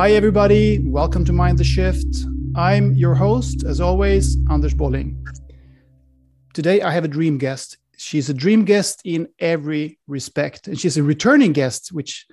[0.00, 0.78] Hi, everybody.
[0.78, 2.24] Welcome to Mind the Shift.
[2.56, 5.22] I'm your host, as always, Anders Bolling.
[6.54, 7.76] Today, I have a dream guest.
[7.98, 12.26] She's a dream guest in every respect, and she's a returning guest, which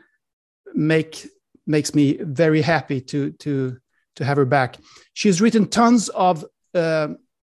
[0.76, 1.28] make
[1.66, 3.78] makes me very happy to to
[4.16, 4.78] to have her back.
[5.14, 7.10] She's written tons of uh,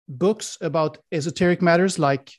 [0.09, 2.33] books about esoteric matters like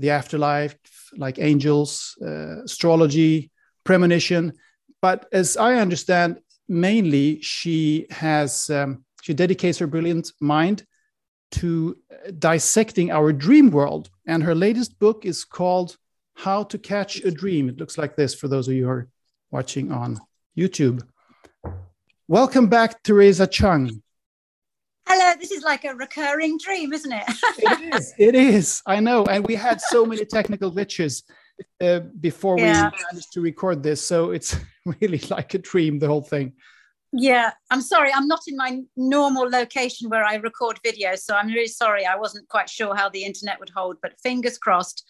[0.00, 0.76] the afterlife,
[1.16, 3.52] like angels, uh, astrology,
[3.84, 4.54] premonition.
[5.00, 10.84] But as I understand, mainly she has um, she dedicates her brilliant mind
[11.52, 11.96] to
[12.38, 14.10] dissecting our dream world.
[14.26, 15.96] And her latest book is called
[16.34, 17.68] How to Catch a Dream.
[17.68, 19.08] It looks like this for those of you who are
[19.50, 20.18] watching on
[20.56, 21.02] YouTube.
[22.28, 24.02] Welcome back, Theresa Cheung.
[25.08, 27.22] Hello, this is like a recurring dream, isn't it?
[27.58, 28.14] it is.
[28.18, 28.82] It is.
[28.86, 29.24] I know.
[29.24, 31.22] And we had so many technical glitches
[31.80, 32.90] uh, before yeah.
[32.90, 34.04] we managed to record this.
[34.04, 34.56] So it's
[35.00, 36.52] really like a dream, the whole thing.
[37.12, 38.10] Yeah, I'm sorry.
[38.12, 41.20] I'm not in my normal location where I record videos.
[41.20, 42.04] So I'm really sorry.
[42.04, 45.04] I wasn't quite sure how the internet would hold, but fingers crossed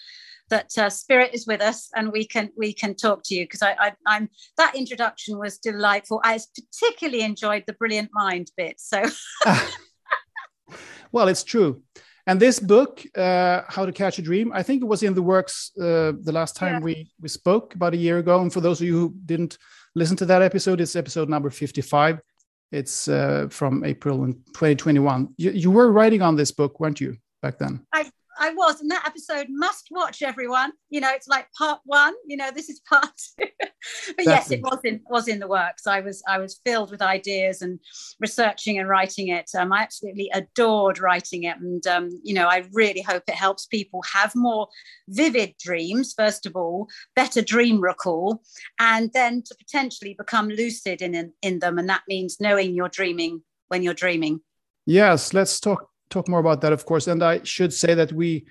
[0.49, 3.63] that uh, spirit is with us and we can we can talk to you because
[3.63, 6.21] I, I am that introduction was delightful.
[6.23, 8.79] I particularly enjoyed the brilliant mind bit.
[8.79, 9.03] So
[11.13, 11.83] well, it's true.
[12.29, 15.23] And this book, uh, How to Catch a Dream, I think it was in the
[15.23, 16.81] works uh, the last time yeah.
[16.81, 18.41] we we spoke about a year ago.
[18.41, 19.59] And for those of you who didn't
[19.95, 22.21] listen to that episode, it's episode number fifty-five.
[22.73, 25.35] It's uh, from April in 2021.
[25.37, 27.87] You, you were writing on this book, weren't you, back then?
[27.93, 30.73] I I was, and that episode must watch everyone.
[30.91, 32.15] You know, it's like part one.
[32.27, 33.11] You know, this is part
[33.41, 33.47] two.
[34.17, 35.87] but yes, it was in was in the works.
[35.87, 37.81] I was I was filled with ideas and
[38.21, 39.51] researching and writing it.
[39.57, 43.67] Um, I absolutely adored writing it, and um, you know, I really hope it helps
[43.67, 44.69] people have more
[45.09, 46.15] vivid dreams.
[46.17, 48.43] First of all, better dream recall,
[48.79, 52.89] and then to potentially become lucid in in, in them, and that means knowing you're
[52.89, 54.41] dreaming when you're dreaming.
[54.87, 57.07] Yes, let's talk talk more about that, of course.
[57.07, 58.47] And I should say that we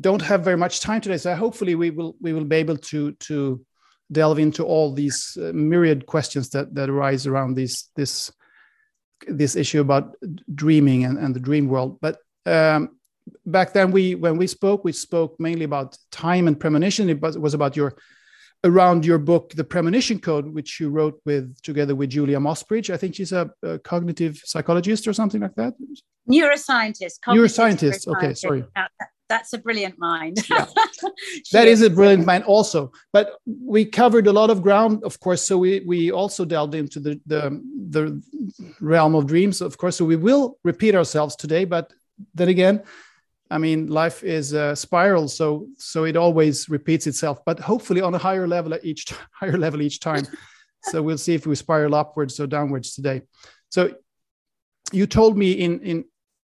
[0.00, 3.12] don't have very much time today, so hopefully we will we will be able to
[3.12, 3.64] to
[4.12, 8.30] delve into all these uh, myriad questions that that arise around this this
[9.26, 10.14] this issue about
[10.54, 11.98] dreaming and, and the dream world.
[12.00, 12.96] But um,
[13.46, 17.10] back then, we when we spoke, we spoke mainly about time and premonition.
[17.10, 17.96] It was about your
[18.64, 22.90] around your book, The Premonition Code, which you wrote with together with Julia Mossbridge.
[22.92, 25.74] I think she's a, a cognitive psychologist or something like that.
[26.30, 28.06] Neuroscientist neuroscientist.
[28.06, 28.64] Okay sorry.
[29.28, 30.38] That's a brilliant mind.
[30.50, 30.66] Yeah.
[31.52, 32.90] that is, is a brilliant mind also.
[33.12, 37.00] But we covered a lot of ground of course so we we also delved into
[37.00, 38.22] the the, the
[38.80, 39.96] realm of dreams of course.
[39.96, 41.92] So we will repeat ourselves today but
[42.34, 42.82] then again
[43.50, 48.14] i mean life is a spiral so so it always repeats itself but hopefully on
[48.14, 50.26] a higher level at each higher level each time.
[50.82, 53.22] So we'll see if we spiral upwards or downwards today.
[53.68, 53.94] So
[54.92, 56.04] you told me in in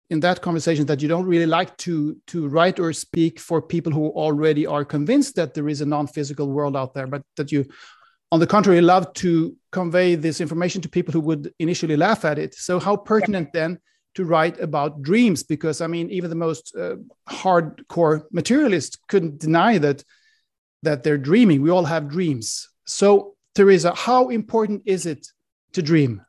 [0.08, 3.92] in that conversation that you don't really like to to write or speak for people
[3.92, 7.64] who already are convinced that there is a non-physical world out there but that you
[8.32, 12.38] on the contrary love to convey this information to people who would initially laugh at
[12.38, 12.54] it.
[12.54, 13.80] So how pertinent then
[14.14, 16.96] to write about dreams because i mean even the most uh,
[17.28, 20.04] hardcore materialists couldn't deny that
[20.82, 25.26] that they're dreaming we all have dreams so theresa how important is it
[25.72, 26.22] to dream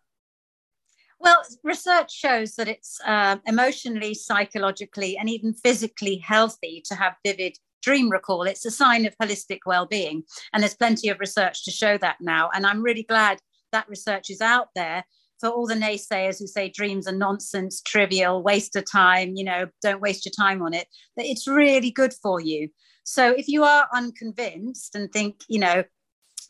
[1.24, 7.58] well, research shows that it's uh, emotionally, psychologically, and even physically healthy to have vivid
[7.84, 8.44] dream recall.
[8.44, 10.24] It's a sign of holistic well being.
[10.52, 12.50] And there's plenty of research to show that now.
[12.54, 13.40] And I'm really glad
[13.72, 15.04] that research is out there
[15.42, 19.68] for all the naysayers who say dreams are nonsense, trivial, waste of time, you know,
[19.82, 22.70] don't waste your time on it, that it's really good for you.
[23.04, 25.84] So if you are unconvinced and think, you know,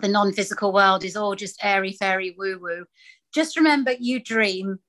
[0.01, 2.85] the non physical world is all just airy fairy woo woo,
[3.33, 4.79] just remember you dream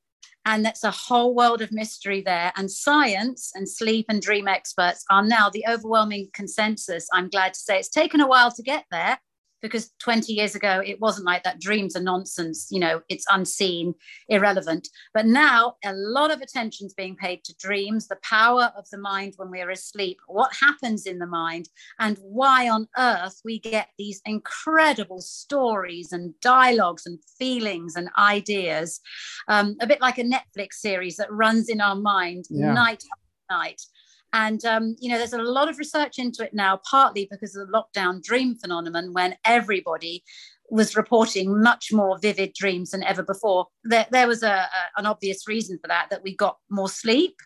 [0.44, 2.52] and that's a whole world of mystery there.
[2.56, 7.06] And science and sleep and dream experts are now the overwhelming consensus.
[7.12, 9.20] I'm glad to say it's taken a while to get there
[9.62, 11.60] because 20 years ago it wasn't like that.
[11.60, 13.94] Dreams are nonsense you know it's unseen
[14.28, 14.88] irrelevant.
[15.14, 19.34] But now a lot of attention's being paid to dreams the power of the mind
[19.36, 21.68] when we're asleep what happens in the mind
[21.98, 29.00] and why on earth we get these incredible stories and dialogues and feelings and ideas.
[29.48, 32.72] Um, a bit like a netflix series that runs in our mind yeah.
[32.72, 33.82] night after night
[34.32, 37.66] and, um, you know, there's a lot of research into it now, partly because of
[37.66, 40.24] the lockdown dream phenomenon, when everybody
[40.70, 43.66] was reporting much more vivid dreams than ever before.
[43.84, 47.36] There, there was a, a, an obvious reason for that, that we got more sleep.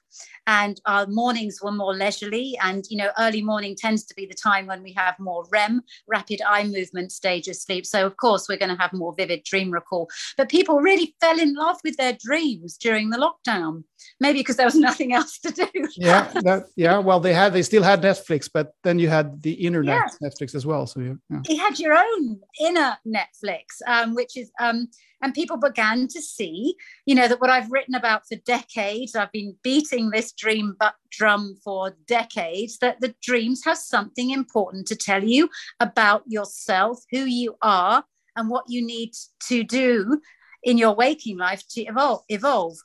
[0.46, 4.34] And our mornings were more leisurely and you know early morning tends to be the
[4.34, 8.48] time when we have more rem rapid eye movement stage of sleep so of course
[8.48, 11.96] we're going to have more vivid dream recall but people really fell in love with
[11.96, 13.82] their dreams during the lockdown
[14.20, 15.66] maybe because there was nothing else to do
[15.96, 19.52] yeah that, yeah well they had they still had netflix but then you had the
[19.52, 20.28] internet yeah.
[20.28, 21.40] netflix as well so you, yeah.
[21.48, 24.88] you had your own inner netflix um, which is um,
[25.22, 29.32] and people began to see you know that what i've written about for decades i've
[29.32, 34.96] been beating this dream but drum for decades that the dreams have something important to
[34.96, 35.48] tell you
[35.80, 38.04] about yourself who you are
[38.36, 40.20] and what you need to do
[40.62, 42.76] in your waking life to evolve evolve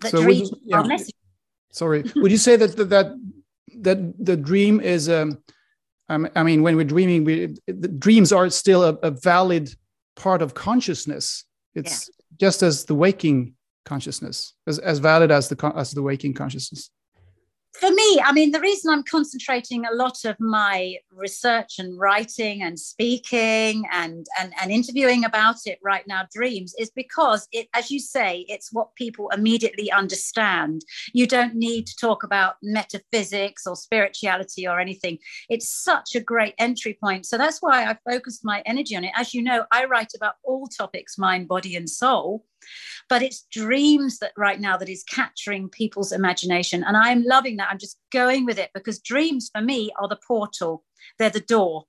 [0.00, 0.80] that so dreams you, yeah.
[0.80, 0.98] are
[1.70, 3.18] sorry would you say that that
[3.80, 5.38] that the dream is um
[6.06, 9.74] I mean, when we're dreaming, we, the dreams are still a, a valid
[10.16, 12.24] part of consciousness it's yeah.
[12.38, 13.54] just as the waking
[13.84, 16.90] consciousness as, as valid as the as the waking consciousness
[17.74, 22.62] for me, I mean, the reason I'm concentrating a lot of my research and writing
[22.62, 27.90] and speaking and, and, and interviewing about it right now, dreams, is because it, as
[27.90, 30.82] you say, it's what people immediately understand.
[31.12, 35.18] You don't need to talk about metaphysics or spirituality or anything.
[35.48, 37.26] It's such a great entry point.
[37.26, 39.12] So that's why I focused my energy on it.
[39.16, 42.44] As you know, I write about all topics, mind, body, and soul
[43.08, 46.84] but it's dreams that right now that is capturing people's imagination.
[46.84, 47.68] And i'm loving that.
[47.70, 50.84] I'm just going with it because dreams for me are the portal.
[51.18, 51.84] They're the door.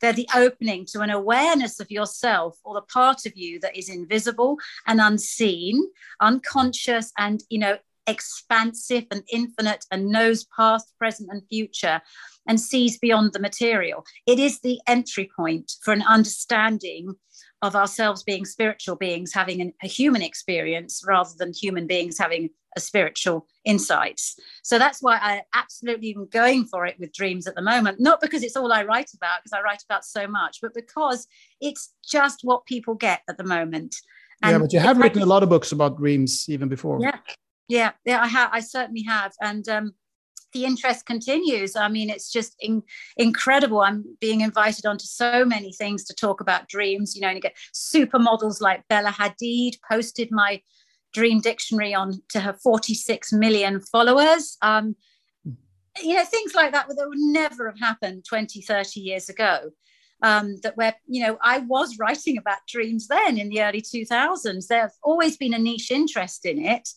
[0.00, 3.88] They're the opening to an awareness of yourself or the part of you that is
[3.88, 5.82] invisible and unseen
[6.20, 12.00] unconscious and you know expansive and infinite and knows past present and future
[12.48, 14.04] and sees beyond the material.
[14.26, 17.14] It is the entry point for an understanding
[17.62, 22.50] of ourselves being spiritual beings having an, a human experience rather than human beings having
[22.76, 24.36] a spiritual insights.
[24.62, 28.00] So that's why I absolutely am going for it with dreams at the moment.
[28.00, 31.26] Not because it's all I write about, because I write about so much, but because
[31.60, 33.94] it's just what people get at the moment.
[34.42, 36.98] And yeah, but you have written a lot of books about dreams even before.
[37.00, 37.18] Yeah,
[37.68, 38.22] yeah, yeah.
[38.22, 38.50] I have.
[38.52, 39.94] I certainly have, and um,
[40.52, 41.76] the interest continues.
[41.76, 42.82] I mean, it's just in,
[43.16, 43.80] incredible.
[43.80, 47.14] I'm being invited onto so many things to talk about dreams.
[47.14, 50.60] You know, and you get supermodels like Bella Hadid posted my
[51.12, 54.56] dream dictionary on to her 46 million followers.
[54.62, 54.96] Um,
[56.02, 59.70] you know, things like that that would never have happened 20, 30 years ago.
[60.24, 64.68] Um, that where you know I was writing about dreams then in the early 2000s.
[64.68, 66.88] There's always been a niche interest in it,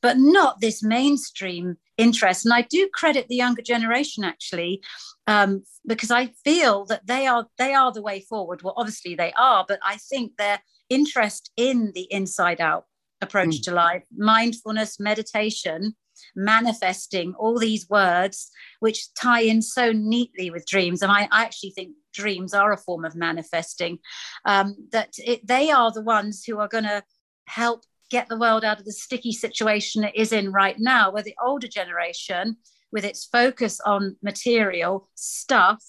[0.00, 2.44] but not this mainstream interest.
[2.44, 4.80] And I do credit the younger generation actually,
[5.26, 8.62] um, because I feel that they are they are the way forward.
[8.62, 12.84] Well, obviously they are, but I think their interest in the inside out
[13.20, 13.62] approach mm.
[13.64, 15.96] to life, mindfulness, meditation,
[16.34, 21.02] manifesting, all these words which tie in so neatly with dreams.
[21.02, 23.98] And I, I actually think dreams are a form of manifesting,
[24.44, 27.02] um, that it, they are the ones who are going to
[27.46, 31.22] help get the world out of the sticky situation it is in right now, where
[31.22, 32.56] the older generation,
[32.90, 35.84] with its focus on material stuff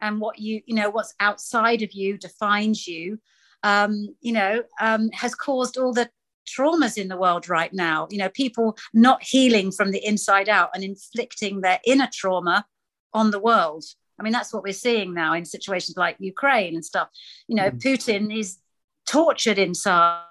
[0.00, 3.18] and what you, you know, what's outside of you defines you,
[3.62, 6.10] um, you know, um, has caused all the
[6.46, 8.06] traumas in the world right now.
[8.10, 12.66] You know, people not healing from the inside out and inflicting their inner trauma
[13.14, 13.84] on the world.
[14.18, 17.08] I mean, that's what we're seeing now in situations like Ukraine and stuff.
[17.48, 17.80] You know, mm.
[17.80, 18.58] Putin is
[19.06, 20.22] tortured inside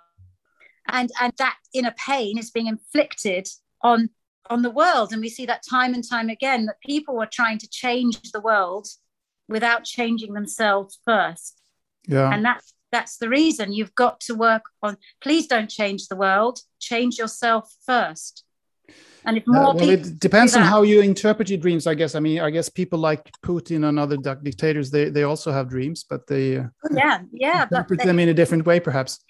[0.90, 3.48] and and that inner pain is being inflicted
[3.82, 4.10] on
[4.50, 5.12] on the world.
[5.12, 8.42] And we see that time and time again that people are trying to change the
[8.42, 8.88] world
[9.48, 11.62] without changing themselves first.
[12.08, 12.32] Yeah.
[12.32, 13.74] And that's that's the reason.
[13.74, 16.60] You've got to work on please don't change the world.
[16.80, 18.44] Change yourself first.
[19.26, 22.14] And if more uh, well, it depends on how you interpret your dreams i guess.
[22.14, 26.06] I mean i guess people like putin and other dictators they they also have dreams
[26.08, 29.25] but they uh, yeah yeah interpret them in a different way perhaps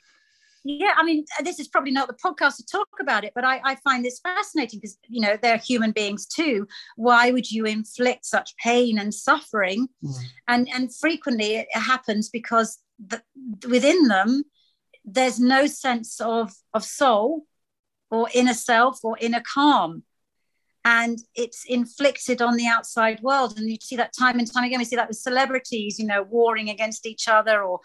[0.66, 3.62] yeah i mean this is probably not the podcast to talk about it but i,
[3.64, 6.68] I find this fascinating because you know they're human beings too.
[6.96, 9.88] Why would you inflict such pain and suffering?
[10.04, 10.16] Mm.
[10.48, 13.22] and and frequently it happens because the,
[13.70, 14.44] within them
[15.04, 17.46] there's no sense of of soul
[18.12, 20.04] or inner self or inner calm
[20.86, 23.58] and it's inflicted on the outside world.
[23.58, 24.78] And you see that time and time again.
[24.78, 27.80] We see that with celebrities you know warring against each other or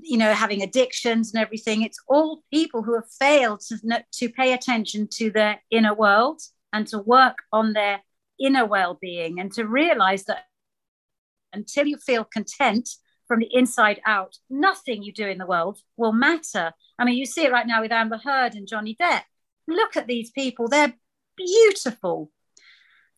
[0.00, 1.82] you know having addictions and everything.
[1.82, 6.40] It's all people who have failed to, to pay attention to their inner world
[6.72, 8.00] and to work on their
[8.38, 10.44] inner well-being and to realize that
[11.52, 12.88] until you feel content
[13.26, 16.72] from the inside out nothing you do in the world will matter.
[16.96, 19.22] I mean you see it right now with amber heard and johnny depp.
[19.66, 20.68] Look at these people.
[20.68, 20.94] They're
[21.36, 22.30] beautiful.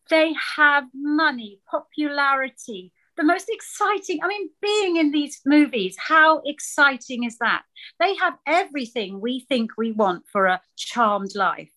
[0.09, 4.19] They have money, popularity, the most exciting.
[4.23, 7.63] I mean, being in these movies, how exciting is that?
[7.99, 11.71] They have everything we think we want for a charmed life.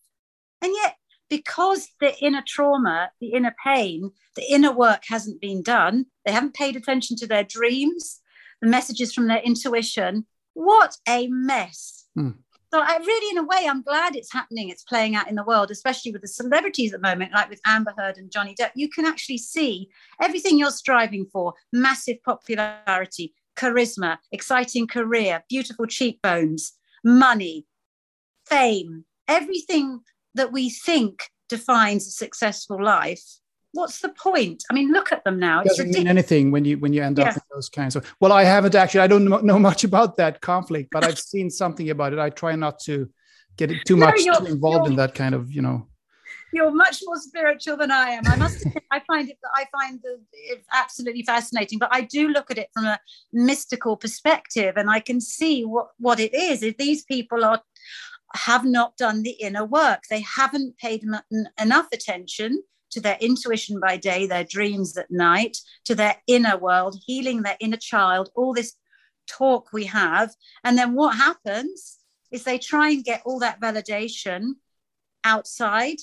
[0.62, 0.97] And yet,
[1.29, 6.55] because the inner trauma, the inner pain, the inner work hasn't been done, they haven't
[6.55, 8.21] paid attention to their dreams,
[8.61, 10.27] the messages from their intuition.
[10.55, 12.05] What a mess.
[12.17, 12.37] Mm.
[12.73, 14.71] So I really, in a way, I'm glad it's happening.
[14.71, 17.61] It's playing out in the world, especially with the celebrities at the moment, like with
[17.67, 18.71] Amber Heard and Johnny Depp.
[18.75, 19.91] You can actually see
[20.23, 26.73] everything you're striving for: massive popularity, charisma, exciting career, beautiful cheekbones,
[27.05, 27.67] money,
[28.47, 30.00] fame, everything
[30.35, 33.42] that we think defines a successful life
[33.73, 34.64] what's the point?
[34.71, 35.61] I mean, look at them now.
[35.61, 37.31] It doesn't mean anything when you when you end yeah.
[37.31, 38.14] up in those kinds of.
[38.21, 39.00] Well, I haven't actually.
[39.00, 42.19] I don't know much about that conflict, but I've seen something about it.
[42.19, 43.09] I try not to
[43.57, 45.87] get it too no, much too involved in that kind of you know.
[46.55, 48.26] You're much more spiritual than I am.
[48.26, 48.67] I must.
[48.91, 49.38] I find it.
[49.55, 50.00] I find
[50.33, 51.79] it absolutely fascinating.
[51.79, 53.00] But I do look at it from a
[53.33, 56.62] mystical perspective, and I can see what what it is.
[56.62, 57.62] If these people are
[58.35, 62.62] have not done the inner work, they haven't paid m- enough attention
[62.93, 67.57] to their intuition by day, their dreams at night, to their inner world, healing their
[67.61, 68.75] inner child, all this
[69.27, 70.31] talk we have.
[70.65, 71.99] And then what happens
[72.31, 74.53] is they try and get all that validation
[75.25, 75.97] outside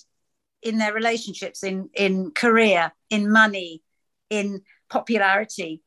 [0.61, 3.81] in their relationships, in, in career, in money,
[4.29, 5.81] in popularity.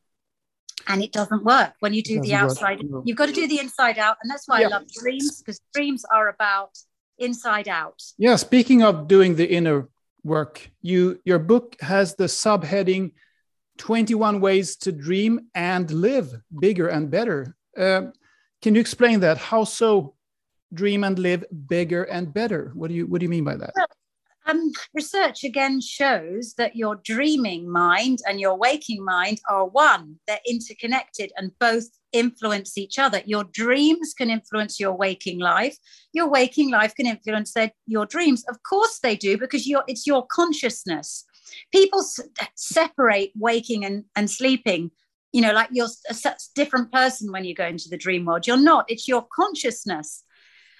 [0.87, 2.81] And it doesn't work when you do the outside.
[2.83, 3.03] Work.
[3.05, 4.17] You've got to do the inside out.
[4.21, 4.67] And that's why yeah.
[4.67, 6.77] I love dreams, because dreams are about
[7.17, 8.01] inside out.
[8.17, 8.35] Yeah.
[8.35, 9.87] Speaking of doing the inner
[10.23, 10.69] work.
[10.81, 13.11] You your book has the subheading
[13.77, 17.55] 21 ways to dream and live bigger and better.
[17.77, 18.03] Uh,
[18.61, 19.37] can you explain that?
[19.37, 20.15] How so?
[20.73, 22.71] Dream and live bigger and better.
[22.73, 23.73] What do you what do you mean by that?
[24.45, 30.19] Um, research again shows that your dreaming mind and your waking mind are one.
[30.27, 33.21] They're interconnected and both influence each other.
[33.25, 35.77] Your dreams can influence your waking life.
[36.13, 38.45] Your waking life can influence their, your dreams.
[38.47, 41.25] Of course they do, because it's your consciousness.
[41.71, 42.21] People s-
[42.55, 44.91] separate waking and, and sleeping.
[45.33, 46.15] You know, like you're a
[46.55, 48.45] different person when you go into the dream world.
[48.45, 48.85] You're not.
[48.87, 50.23] It's your consciousness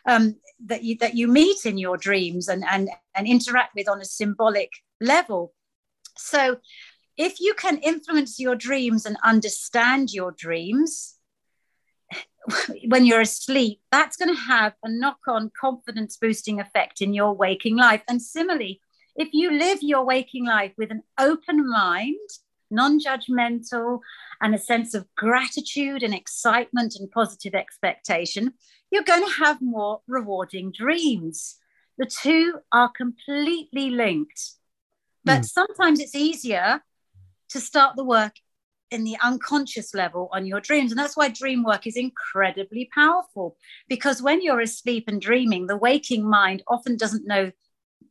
[0.08, 0.36] um,
[0.66, 4.06] that you that you meet in your dreams and and and interact with on a
[4.06, 4.70] symbolic
[5.02, 5.54] level.
[6.18, 6.58] So,
[7.18, 11.13] if you can influence your dreams and understand your dreams
[12.88, 17.78] when you're asleep, that's going to have a knock-on confidence boosting effect in your waking
[17.78, 18.02] life.
[18.08, 18.82] And similarly,
[19.16, 22.30] if you live your waking life with an open mind,
[22.72, 24.00] non-judgmental,
[24.42, 28.54] and a sense of gratitude and excitement and positive expectation,
[28.92, 31.58] you're going to have more rewarding dreams.
[31.98, 34.52] The two are completely linked.
[35.24, 35.46] But mm.
[35.46, 36.84] sometimes it's easier
[37.50, 38.34] to start the work
[38.94, 40.92] in the unconscious level on your dreams.
[40.92, 43.58] And that's why dream work is incredibly powerful
[43.90, 47.52] because when you're asleep and dreaming, the waking mind often doesn't know,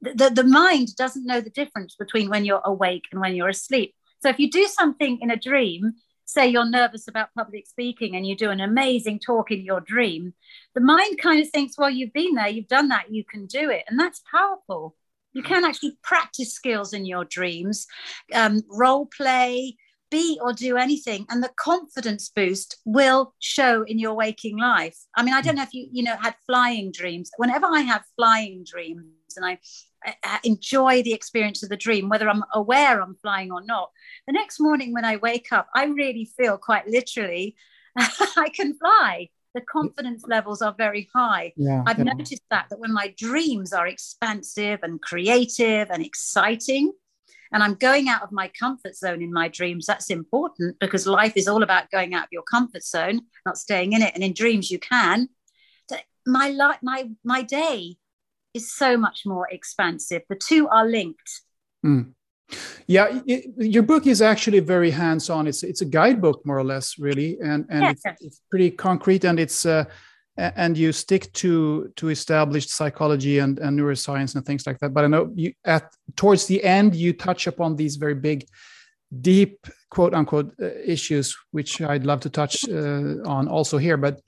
[0.00, 3.94] the, the mind doesn't know the difference between when you're awake and when you're asleep.
[4.20, 8.26] So if you do something in a dream, say you're nervous about public speaking and
[8.26, 10.34] you do an amazing talk in your dream,
[10.74, 13.70] the mind kind of thinks, well, you've been there, you've done that, you can do
[13.70, 13.84] it.
[13.88, 14.96] And that's powerful.
[15.32, 17.86] You can actually practice skills in your dreams,
[18.34, 19.76] um, role play,
[20.12, 24.98] be or do anything and the confidence boost will show in your waking life.
[25.16, 27.30] I mean i don't know if you you know had flying dreams.
[27.38, 29.04] Whenever i have flying dreams
[29.36, 29.58] and I,
[30.24, 33.90] I enjoy the experience of the dream whether i'm aware i'm flying or not
[34.26, 37.56] the next morning when i wake up i really feel quite literally
[38.46, 39.28] i can fly.
[39.54, 41.52] The confidence levels are very high.
[41.56, 42.12] Yeah, i've yeah.
[42.14, 46.92] noticed that that when my dreams are expansive and creative and exciting
[47.52, 49.86] and I'm going out of my comfort zone in my dreams.
[49.86, 53.92] That's important because life is all about going out of your comfort zone, not staying
[53.92, 54.14] in it.
[54.14, 55.28] And in dreams, you can.
[56.24, 57.96] My life, my my day
[58.54, 60.22] is so much more expansive.
[60.28, 61.42] The two are linked.
[61.84, 62.14] Mm.
[62.86, 65.46] Yeah, it, your book is actually very hands-on.
[65.46, 68.00] It's it's a guidebook, more or less, really, and and yes.
[68.04, 69.84] it's, it's, pretty concrete, and it's uh,
[70.36, 74.94] and you stick to to established psychology and, and neuroscience and things like that.
[74.94, 78.46] But i know you at towards the end you touch upon these very big
[79.20, 83.96] deep quote unquote uh, issues which i'd love to touch uh, on also here.
[83.96, 84.20] But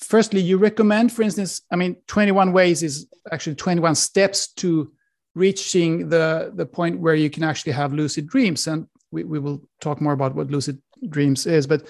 [0.00, 4.90] firstly you recommend for instance i mean 21 ways is actually 21 steps to
[5.34, 8.66] reaching the the point where you can actually have lucid dreams.
[8.66, 11.66] And we, we will talk more about what lucid dreams is.
[11.66, 11.86] But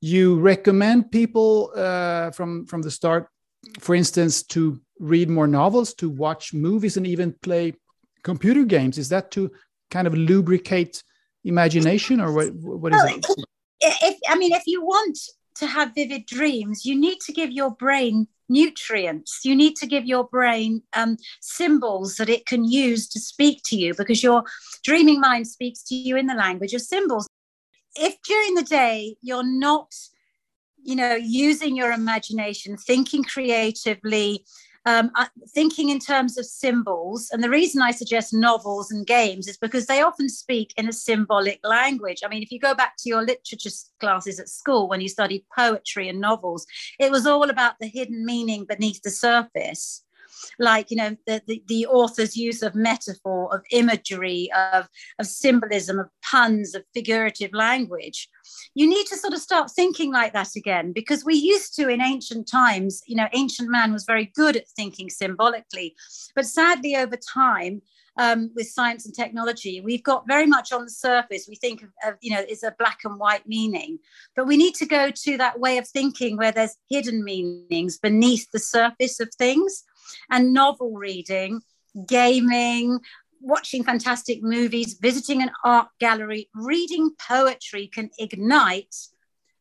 [0.00, 3.28] you recommend people uh, from from the start,
[3.80, 7.74] for instance, to read more novels, to watch movies, and even play
[8.22, 8.98] computer games?
[8.98, 9.50] Is that to
[9.90, 11.02] kind of lubricate
[11.44, 12.52] imagination, or what?
[12.54, 13.26] What is it?
[13.80, 15.18] If I mean, if you want
[15.56, 19.40] to have vivid dreams, you need to give your brain nutrients.
[19.44, 23.76] You need to give your brain um, symbols that it can use to speak to
[23.76, 24.42] you because your
[24.82, 27.26] dreaming mind speaks to you in the language of symbols.
[28.00, 29.94] If during the day you're not,
[30.82, 34.44] you know, using your imagination, thinking creatively,
[34.86, 35.10] um,
[35.54, 37.28] thinking in terms of symbols.
[37.30, 40.92] And the reason I suggest novels and games is because they often speak in a
[40.92, 42.22] symbolic language.
[42.24, 45.44] I mean, if you go back to your literature classes at school when you studied
[45.54, 46.66] poetry and novels,
[46.98, 50.02] it was all about the hidden meaning beneath the surface
[50.58, 55.98] like you know the, the, the, author's use of metaphor of imagery of, of symbolism
[55.98, 58.28] of puns of figurative language.
[58.74, 62.00] You need to sort of start thinking like that again because we used to in
[62.00, 65.94] ancient times you know ancient man was very good at thinking symbolically.
[66.34, 67.82] But sadly over time
[68.18, 71.46] um, with science and technology, we've got very much on the surface.
[71.48, 73.98] We think of, of, you know, it's a black and white meaning,
[74.36, 78.50] but we need to go to that way of thinking where there's hidden meanings beneath
[78.52, 79.84] the surface of things
[80.30, 81.62] and novel reading,
[82.06, 83.00] gaming,
[83.40, 88.94] watching fantastic movies, visiting an art gallery, reading poetry can ignite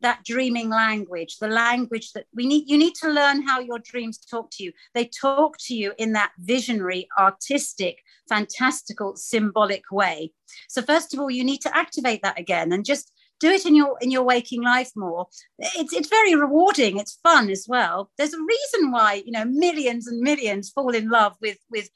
[0.01, 2.69] that dreaming language, the language that we need.
[2.69, 4.71] You need to learn how your dreams talk to you.
[4.93, 10.31] They talk to you in that visionary, artistic, fantastical, symbolic way.
[10.69, 13.75] So, first of all, you need to activate that again and just do it in
[13.75, 15.27] your in your waking life more
[15.59, 20.07] it's it's very rewarding it's fun as well there's a reason why you know millions
[20.07, 21.89] and millions fall in love with with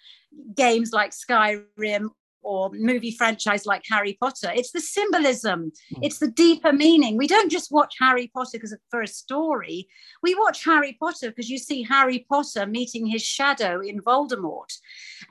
[0.55, 2.09] games like skyrim
[2.43, 4.51] or movie franchise like Harry Potter.
[4.53, 5.99] It's the symbolism, mm.
[6.01, 7.17] it's the deeper meaning.
[7.17, 9.87] We don't just watch Harry Potter because for a story.
[10.21, 14.77] We watch Harry Potter because you see Harry Potter meeting his shadow in Voldemort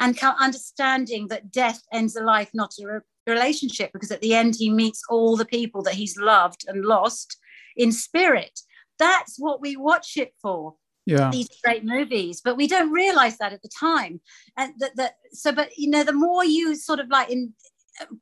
[0.01, 4.71] and understanding that death ends a life, not a relationship because at the end he
[4.71, 7.39] meets all the people that he's loved and lost
[7.77, 8.61] in spirit.
[8.99, 10.75] That's what we watch it for
[11.07, 11.31] yeah.
[11.31, 12.41] these great movies.
[12.45, 14.21] But we don't realize that at the time.
[14.57, 17.55] And that that so but you know the more you sort of like in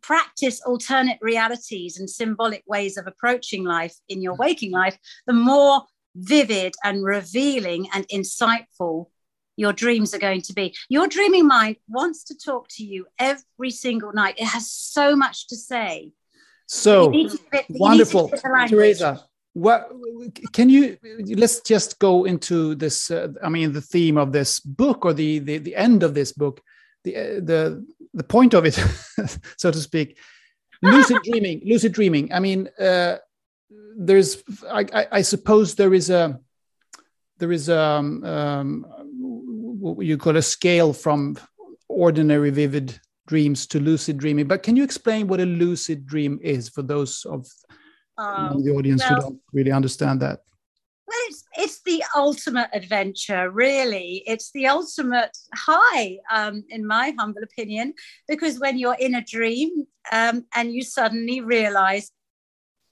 [0.02, 5.82] practice alternate realities and symbolic ways of approaching life in your waking life the more
[6.16, 9.06] vivid and revealing and insightful
[9.60, 10.74] your dreams are going to be.
[10.88, 14.36] Your dreaming mind wants to talk to you every single night.
[14.38, 16.12] It has so much to say.
[16.66, 17.12] So
[17.68, 18.30] wonderful,
[18.68, 19.22] Theresa.
[19.52, 19.90] What
[20.52, 20.96] can you?
[21.42, 23.10] Let's just go into this.
[23.10, 26.32] Uh, I mean, the theme of this book, or the the, the end of this
[26.32, 26.62] book,
[27.04, 28.74] the uh, the the point of it,
[29.58, 30.16] so to speak.
[30.80, 31.60] Lucid dreaming.
[31.64, 32.32] Lucid dreaming.
[32.32, 33.16] I mean, uh,
[33.98, 34.42] there's.
[34.70, 36.40] I, I, I suppose there is a
[37.40, 38.86] there is um, um,
[39.80, 41.38] what you call a scale from
[41.88, 44.46] ordinary vivid dreams to lucid dreaming.
[44.46, 47.46] But can you explain what a lucid dream is for those of
[48.18, 50.40] um, the audience well, who don't really understand that?
[51.06, 54.22] Well, it's it's the ultimate adventure, really.
[54.26, 57.94] It's the ultimate high, um, in my humble opinion,
[58.28, 62.10] because when you're in a dream um, and you suddenly realize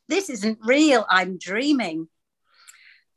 [0.08, 2.08] this isn't real, I'm dreaming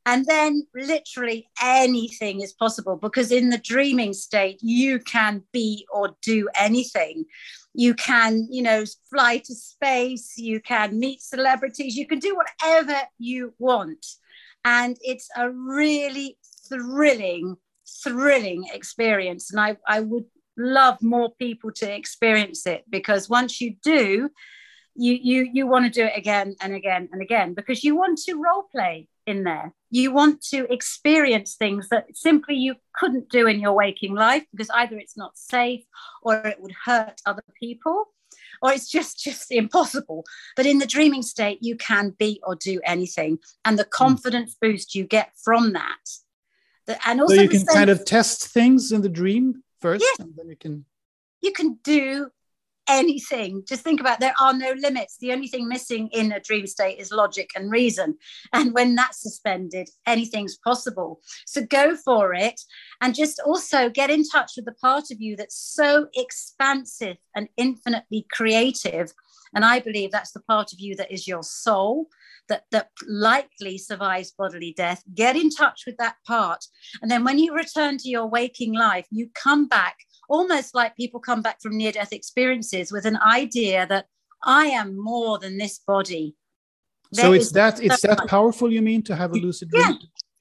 [0.06, 6.16] and then literally anything is possible because in the dreaming state, you can be or
[6.24, 7.26] do anything.
[7.74, 12.98] You can, you know, fly to space, you can meet celebrities, you can do whatever
[13.20, 14.06] you want.
[14.66, 16.38] And it's a really
[16.68, 17.58] thrilling,
[18.04, 19.52] thrilling experience.
[19.52, 20.26] And I, I would
[20.58, 24.30] love more people to experience it because once you do,
[24.96, 28.18] you you you want to do it again and again and again because you want
[28.20, 29.74] to role play in there.
[29.92, 34.70] You want to experience things that simply you couldn't do in your waking life because
[34.72, 35.84] either it's not safe
[36.24, 38.08] or it would hurt other people
[38.62, 40.26] or it's just just impossible.
[40.56, 43.40] But in the dreaming state you can be or do anything.
[43.66, 43.90] And the hmm.
[43.92, 46.00] confidence boost you get from that.
[46.88, 50.02] The, and also so you can sense, kind of test things in the dream first
[50.02, 50.86] yes, and then you can
[51.42, 52.32] you can do
[52.88, 53.64] anything.
[53.68, 55.18] Just think about there are no limits.
[55.20, 58.18] The only thing missing in a dream state is logic and reason.
[58.54, 61.22] And when that's suspended, anything's possible.
[61.46, 62.60] So go for it.
[63.02, 67.48] And just also get in touch with the part of you that's so expansive and
[67.58, 69.14] infinitely creative.
[69.54, 72.08] And I believe that's the part of you that is your soul.
[72.50, 76.66] That, that likely survives bodily death, get in touch with that part.
[77.02, 79.96] And then when you return to your waking life, you come back
[80.32, 84.06] almost like people come back from near death experiences with an idea that
[84.42, 86.36] I am more than this body.
[87.12, 89.84] There so it's that it's that powerful you mean to have a lucid dream?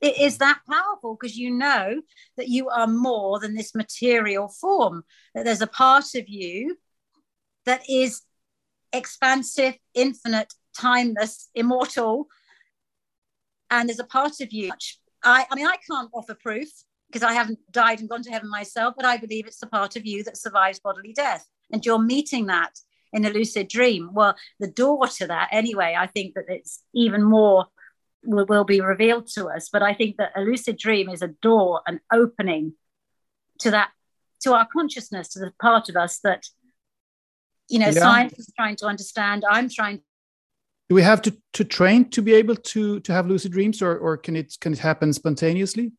[0.00, 0.08] Yeah.
[0.08, 2.00] it is that powerful because you know
[2.36, 5.02] that you are more than this material form,
[5.34, 6.76] that there's a part of you
[7.66, 8.22] that is
[8.92, 12.28] expansive, infinite, timeless, immortal.
[13.70, 14.70] And there's a part of you.
[15.24, 16.68] I, I mean, I can't offer proof
[17.10, 19.96] because I haven't died and gone to heaven myself, but I believe it's the part
[19.96, 21.44] of you that survives bodily death.
[21.72, 22.72] And you're meeting that
[23.12, 24.10] in a lucid dream.
[24.12, 27.66] Well, the door to that, anyway, I think that it's even more
[28.24, 29.68] will, will be revealed to us.
[29.72, 32.74] But I think that a lucid dream is a door, an opening
[33.58, 33.90] to that,
[34.42, 36.44] to our consciousness, to the part of us that,
[37.68, 38.00] you know, yeah.
[38.00, 39.44] science is trying to understand.
[39.48, 40.00] I'm trying.
[40.88, 43.96] Do we have to, to train to be able to to have lucid dreams, or
[43.96, 45.92] or can it can it happen spontaneously?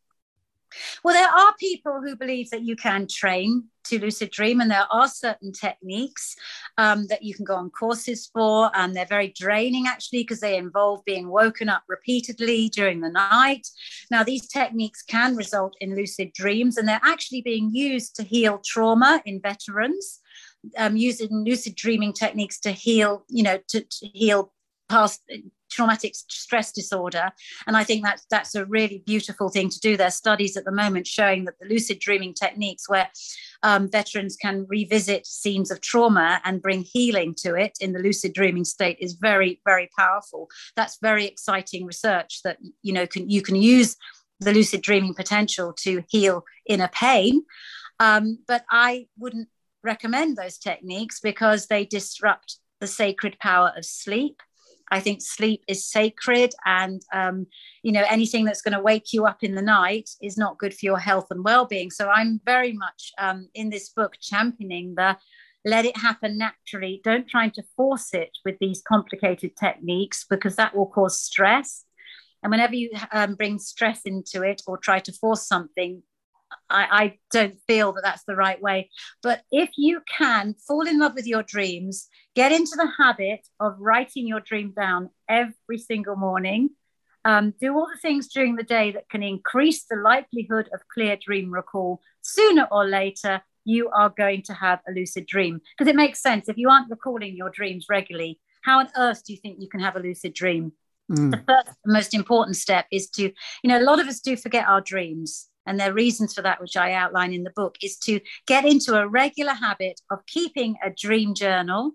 [1.03, 4.87] Well, there are people who believe that you can train to lucid dream, and there
[4.91, 6.35] are certain techniques
[6.77, 10.57] um, that you can go on courses for, and they're very draining actually because they
[10.57, 13.67] involve being woken up repeatedly during the night.
[14.09, 18.61] Now, these techniques can result in lucid dreams, and they're actually being used to heal
[18.63, 20.19] trauma in veterans.
[20.77, 24.53] Um, using lucid dreaming techniques to heal, you know, to, to heal
[24.89, 25.21] post
[25.71, 27.31] traumatic stress disorder.
[27.67, 29.97] And i think that's that's a really beautiful thing to do.
[29.97, 33.09] There's studies at the moment showing that the lucid dreaming techniques where
[33.63, 38.33] um, veterans can revisit scenes of trauma and bring healing to it in the lucid
[38.33, 40.49] dreaming state is very very powerful.
[40.75, 43.95] That's very exciting research that you know can you can use
[44.39, 47.43] the lucid dreaming potential to heal inner pain.
[47.99, 49.47] Um, but i wouldn't
[49.83, 54.41] recommend those techniques because they disrupt the sacred power of sleep
[54.91, 57.47] I think sleep is sacred, and um,
[57.81, 60.73] you know anything that's going to wake you up in the night is not good
[60.73, 61.91] for your health and well-being.
[61.91, 65.17] So I'm very much um, in this book championing the
[65.63, 67.01] let it happen naturally.
[67.03, 71.85] Don't try to force it with these complicated techniques because that will cause stress.
[72.43, 76.01] And whenever you um, bring stress into it or try to force something,
[76.71, 78.89] I, I, don't feel that that's the right way.
[79.21, 83.75] But if you can fall in love with your dreams, get into the habit of
[83.79, 86.71] writing your dream down every single morning.
[87.23, 91.17] Um, do all the things during the day that can increase the likelihood of clear
[91.17, 92.01] dream recall.
[92.21, 96.49] Sooner or later, you are going to have a lucid dream because it makes sense.
[96.49, 99.81] If you aren't recalling your dreams regularly, how on earth do you think you can
[99.81, 100.73] have a lucid dream?
[101.11, 101.31] Mm.
[101.31, 104.67] The first, most important step is to, you know, a lot of us do forget
[104.67, 108.19] our dreams and their reasons for that, which I outline in the book, is to
[108.47, 111.93] get into a regular habit of keeping a dream journal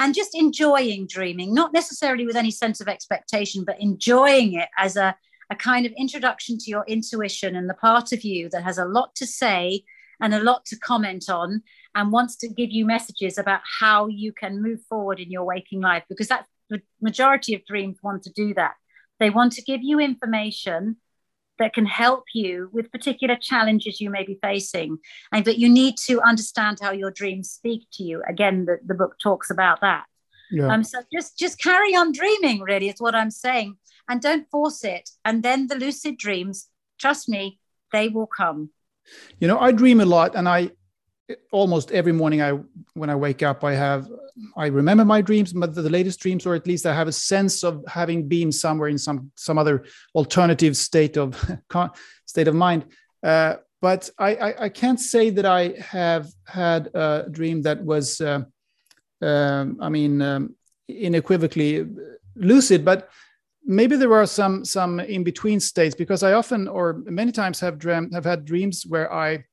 [0.00, 4.96] and just enjoying dreaming, not necessarily with any sense of expectation, but enjoying it as
[4.96, 5.14] a,
[5.50, 8.84] a kind of introduction to your intuition and the part of you that has a
[8.84, 9.82] lot to say
[10.20, 11.62] and a lot to comment on
[11.94, 15.80] and wants to give you messages about how you can move forward in your waking
[15.80, 18.74] life because that's the majority of dreams want to do that.
[19.20, 20.96] They want to give you information
[21.58, 24.98] that can help you with particular challenges you may be facing.
[25.32, 28.22] And that you need to understand how your dreams speak to you.
[28.28, 30.04] Again, the, the book talks about that.
[30.50, 30.72] Yeah.
[30.72, 33.76] Um, so just just carry on dreaming, really, is what I'm saying.
[34.08, 35.10] And don't force it.
[35.24, 36.68] And then the lucid dreams,
[36.98, 37.60] trust me,
[37.92, 38.70] they will come.
[39.40, 40.70] You know, I dream a lot and I
[41.50, 42.52] almost every morning i
[42.94, 44.08] when i wake up i have
[44.56, 47.62] i remember my dreams but the latest dreams or at least i have a sense
[47.62, 51.36] of having been somewhere in some some other alternative state of
[52.26, 52.84] state of mind.
[53.22, 58.20] Uh, but I, I, I can't say that i have had a dream that was
[58.20, 58.42] uh,
[59.20, 60.54] um, i mean um,
[60.88, 61.86] unequivocally
[62.36, 63.10] lucid but
[63.64, 67.78] maybe there are some some in between states because i often or many times have
[67.78, 69.44] dreamt have had dreams where i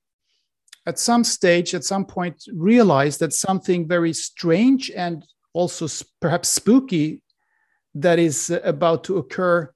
[0.86, 5.88] at some stage, at some point, realize that something very strange and also
[6.20, 7.22] perhaps spooky
[7.96, 9.72] that is uh, about to occur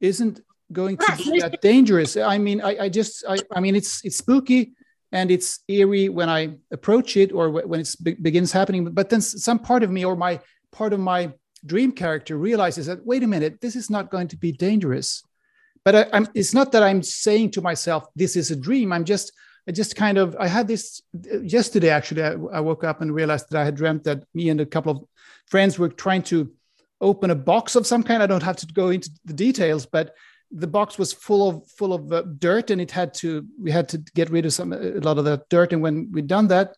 [0.00, 0.40] isn't
[0.72, 2.16] going to be that dangerous.
[2.16, 4.72] I mean, I, I just, I, I, mean, it's it's spooky
[5.10, 8.84] and it's eerie when I approach it or when it be begins happening.
[8.84, 11.32] But then some part of me or my part of my
[11.64, 15.22] dream character realizes that wait a minute, this is not going to be dangerous.
[15.84, 18.92] But I, I'm, it's not that I'm saying to myself, this is a dream.
[18.92, 19.32] I'm just
[19.68, 21.02] I just kind of I had this
[21.42, 22.22] yesterday actually.
[22.22, 24.92] I, I, woke up and realized that I had dreamt that me and a couple
[24.92, 25.04] of
[25.46, 26.52] friends were trying to
[27.00, 28.22] open a box of some kind.
[28.22, 30.14] I don't have to go into the details, but
[30.50, 33.88] the box was full of full of uh, dirt, and it had to we had
[33.90, 35.72] to get rid of some a lot of that dirt.
[35.72, 36.76] And when we'd done that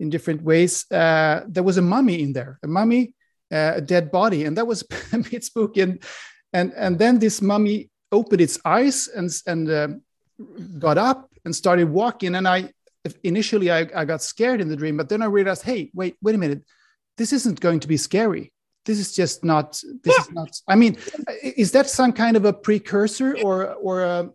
[0.00, 3.14] in different ways, uh, there was a mummy in there, a mummy,
[3.52, 5.82] uh, a dead body, and that was a bit spooky.
[5.82, 6.02] And
[6.52, 9.88] and and then this mummy opened its eyes and and uh,
[10.78, 12.34] got up and started walking.
[12.34, 12.72] And I
[13.22, 16.34] initially I, I got scared in the dream, but then I realized, hey, wait, wait
[16.34, 16.62] a minute,
[17.16, 18.52] this isn't going to be scary.
[18.84, 20.96] this is just not this is not i mean
[21.42, 24.30] is that some kind of a precursor or or a,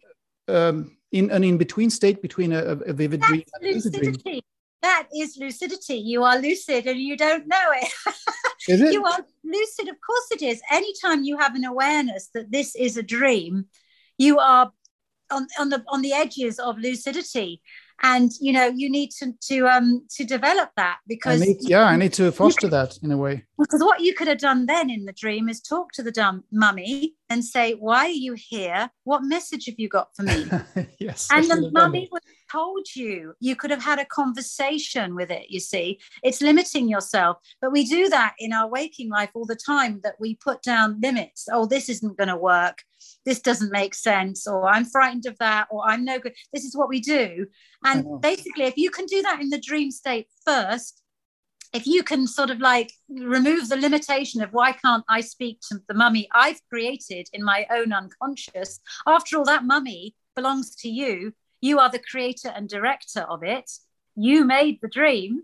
[0.50, 2.62] um, in an in-between state between a,
[2.92, 4.42] a vivid That's dream and lucid dream?
[4.82, 5.98] that is lucidity.
[6.12, 7.92] You are lucid and you don't know it,
[8.68, 8.94] it?
[8.96, 9.88] you are lucid.
[9.88, 10.60] Of course it is.
[10.72, 13.68] Anytime you have an awareness that this is a dream
[14.22, 14.72] you are
[15.32, 17.62] on, on the on the edges of lucidity.
[18.04, 21.86] And you know you need to to um to develop that because I need, yeah
[21.86, 23.46] i need to foster that in a way.
[23.60, 26.44] Because what you could have done then in the dream is talk to the dumb
[26.52, 28.90] mummy and say why are you here?
[29.04, 30.50] What message have you got for me?
[31.00, 33.34] Yes and the mummy would have told you.
[33.40, 36.00] You could have had a conversation with it you see.
[36.24, 37.38] It's limiting yourself.
[37.62, 41.00] But we do that in our waking life all the time that we put down
[41.02, 41.48] limits.
[41.52, 42.80] Oh this isn't going to work
[43.26, 46.34] this doesn't make sense or i'm frightened of that or i'm no good.
[46.54, 47.48] This is what we do.
[47.84, 51.02] And basically if you can do that in the dream state first
[51.74, 55.80] if you can sort of like remove the limitation of why can't i speak to
[55.88, 61.34] the mummy i've created in my own unconscious after all that mummy belongs to you.
[61.62, 63.70] You are the creator and director of it.
[64.16, 65.44] You made the dream.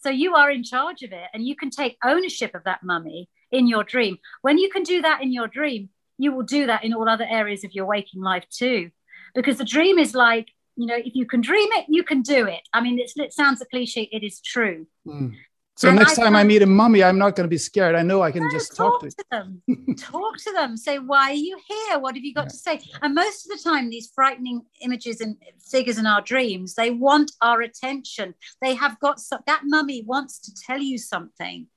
[0.00, 3.28] So you are in charge of it and you can take ownership of that mummy
[3.50, 4.18] in your dream.
[4.42, 5.88] When you can do that in your dream
[6.18, 8.90] you will do that in all other areas of your waking life too.
[9.34, 12.46] Because the dream is like, you know, if you can dream it, you can do
[12.46, 12.60] it.
[12.72, 14.86] I mean, it sounds a cliche, it is true.
[15.06, 15.34] Mm.
[15.78, 17.94] So and next I time I meet a mummy, I'm not going to be scared.
[17.94, 19.62] I know I can no, just talk, talk to, to them.
[19.96, 20.76] talk to them.
[20.76, 22.00] Say, why are you here?
[22.00, 22.48] What have you got yeah.
[22.48, 22.80] to say?
[23.00, 25.36] And most of the time, these frightening images and
[25.70, 28.34] figures in our dreams, they want our attention.
[28.60, 31.68] They have got some, that mummy wants to tell you something.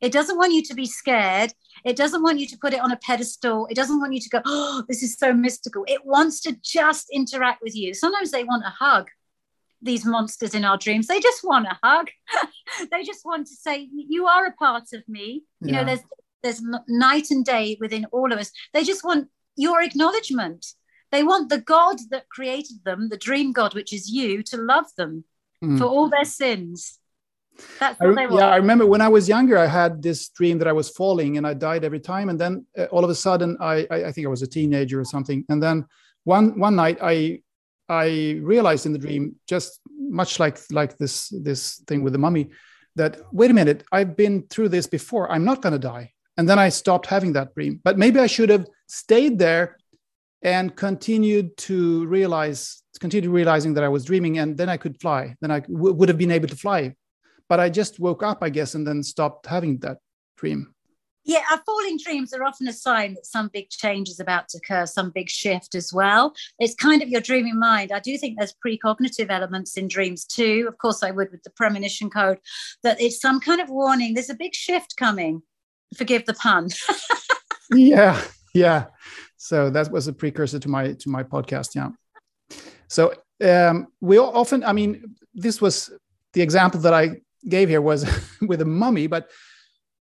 [0.00, 1.52] It doesn't want you to be scared.
[1.84, 3.66] It doesn't want you to put it on a pedestal.
[3.70, 5.84] It doesn't want you to go, oh, this is so mystical.
[5.88, 7.94] It wants to just interact with you.
[7.94, 9.08] Sometimes they want a hug,
[9.80, 11.06] these monsters in our dreams.
[11.06, 12.10] They just want a hug.
[12.90, 15.44] they just want to say, you are a part of me.
[15.60, 16.00] You know, there's
[16.42, 18.52] there's night and day within all of us.
[18.72, 20.66] They just want your acknowledgement.
[21.10, 24.86] They want the God that created them, the dream God, which is you, to love
[24.96, 25.24] them
[25.64, 25.78] mm.
[25.78, 26.98] for all their sins.
[27.80, 28.40] That's what I, they want.
[28.40, 31.36] Yeah, I remember when I was younger, I had this dream that I was falling
[31.36, 32.28] and I died every time.
[32.28, 35.00] And then uh, all of a sudden, I, I, I think I was a teenager
[35.00, 35.44] or something.
[35.48, 35.86] And then
[36.24, 37.42] one one night, I
[37.88, 42.50] I realized in the dream, just much like like this this thing with the mummy,
[42.96, 45.30] that wait a minute, I've been through this before.
[45.30, 46.12] I'm not going to die.
[46.36, 47.80] And then I stopped having that dream.
[47.82, 49.78] But maybe I should have stayed there
[50.42, 55.36] and continued to realize continued realizing that I was dreaming, and then I could fly.
[55.40, 56.94] Then I w- would have been able to fly
[57.48, 59.98] but I just woke up, I guess, and then stopped having that
[60.36, 60.74] dream.
[61.24, 64.58] Yeah, our falling dreams are often a sign that some big change is about to
[64.58, 66.32] occur, some big shift as well.
[66.60, 67.90] It's kind of your dreaming mind.
[67.90, 70.66] I do think there's precognitive elements in dreams too.
[70.68, 72.38] Of course, I would with the premonition code,
[72.84, 74.14] that it's some kind of warning.
[74.14, 75.42] There's a big shift coming.
[75.96, 76.68] Forgive the pun.
[77.72, 78.22] yeah,
[78.54, 78.86] yeah.
[79.36, 81.74] So that was a precursor to my to my podcast.
[81.74, 81.90] Yeah.
[82.88, 85.90] So um, we often, I mean, this was
[86.34, 87.16] the example that I
[87.48, 88.06] gave here was
[88.42, 89.30] with a mummy, but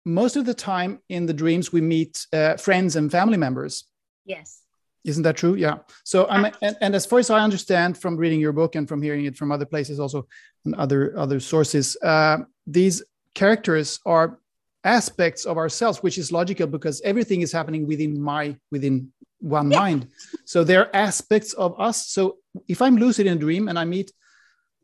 [0.04, 3.84] most of the time in the dreams we meet uh, friends and family members.
[4.24, 4.62] Yes.
[5.04, 5.54] Isn't that true?
[5.54, 5.78] Yeah.
[6.04, 9.00] So I'm, and, and, as far as I understand from reading your book and from
[9.00, 10.26] hearing it from other places, also
[10.66, 13.02] and other other sources, uh, these
[13.34, 14.38] characters are
[14.84, 19.78] aspects of ourselves, which is logical because everything is happening within my within one yeah.
[19.78, 20.08] mind.
[20.44, 22.08] So they're aspects of us.
[22.08, 22.36] So
[22.68, 24.12] if I'm lucid in a dream and I meet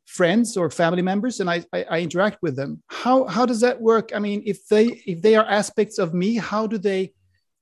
[0.06, 2.82] friends or family members and I, I, I interact with them.
[2.88, 4.12] How how does that work?
[4.14, 7.12] I mean if they if they are aspects of me how do they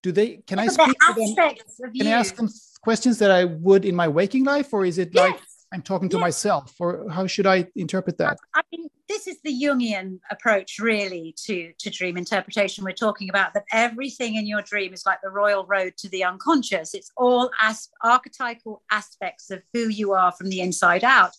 [0.05, 1.93] do they can i speak to them?
[1.97, 2.49] can i ask them
[2.83, 5.31] questions that i would in my waking life or is it yes.
[5.31, 5.41] like
[5.73, 6.23] i'm talking to yes.
[6.23, 8.37] myself or how should i interpret that?
[8.55, 12.85] I mean this is the jungian approach really to to dream interpretation.
[12.85, 16.25] We're talking about that everything in your dream is like the royal road to the
[16.25, 16.95] unconscious.
[16.95, 21.33] It's all as archetypal aspects of who you are from the inside out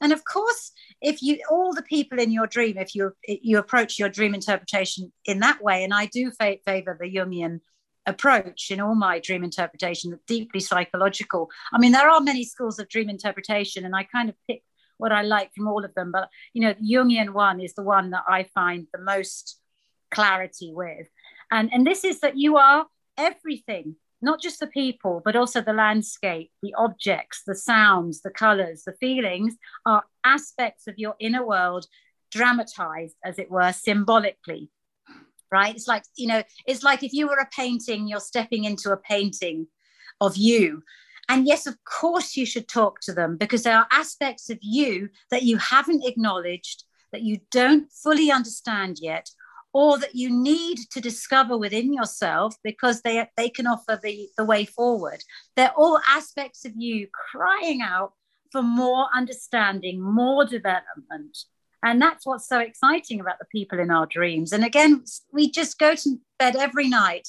[0.00, 3.98] and of course, if you all the people in your dream, if you you approach
[3.98, 7.60] your dream interpretation in that way, and I do fa- favor the Jungian
[8.06, 11.50] approach in all my dream interpretation, the deeply psychological.
[11.72, 14.62] I mean, there are many schools of dream interpretation, and I kind of pick
[14.96, 16.12] what I like from all of them.
[16.12, 19.60] But you know, the Jungian one is the one that I find the most
[20.10, 21.08] clarity with,
[21.50, 22.86] and and this is that you are
[23.18, 28.82] everything not just the people, but also the landscape, the objects, the sounds, the colors,
[28.84, 29.56] the feelings
[29.86, 31.86] are aspects of your inner world
[32.30, 34.70] dramatized, as it were, symbolically.
[35.52, 35.74] Right?
[35.74, 38.96] It's like, you know, it's like if you were a painting, you're stepping into a
[38.96, 39.66] painting
[40.20, 40.82] of you.
[41.28, 45.08] And yes, of course, you should talk to them because there are aspects of you
[45.30, 49.30] that you haven't acknowledged, that you don't fully understand yet,
[49.72, 54.44] or that you need to discover within yourself because they, they can offer the, the
[54.44, 55.22] way forward.
[55.56, 58.12] They're all aspects of you crying out
[58.50, 61.38] for more understanding, more development.
[61.82, 64.52] And that's what's so exciting about the people in our dreams.
[64.52, 67.28] And again, we just go to bed every night,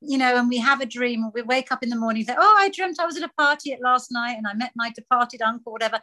[0.00, 2.36] you know, and we have a dream, we wake up in the morning, and say,
[2.38, 4.90] Oh, I dreamt I was at a party at last night and I met my
[4.94, 6.00] departed uncle, whatever.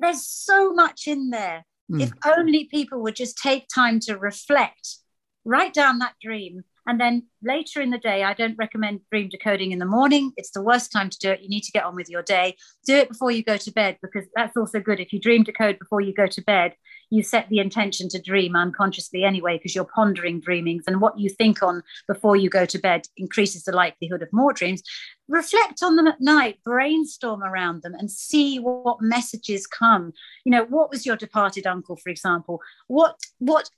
[0.00, 1.64] There's so much in there.
[1.90, 2.02] Mm.
[2.02, 4.96] If only people would just take time to reflect,
[5.44, 9.72] write down that dream, and then later in the day, I don't recommend dream decoding
[9.72, 10.32] in the morning.
[10.36, 11.40] It's the worst time to do it.
[11.40, 12.56] You need to get on with your day.
[12.84, 15.00] Do it before you go to bed because that's also good.
[15.00, 16.74] If you dream decode before you go to bed,
[17.10, 21.30] you set the intention to dream unconsciously anyway because you're pondering dreamings and what you
[21.30, 24.82] think on before you go to bed increases the likelihood of more dreams.
[25.28, 30.12] Reflect on them at night, brainstorm around them and see what messages come.
[30.44, 32.60] You know, what was your departed uncle, for example?
[32.88, 33.70] What what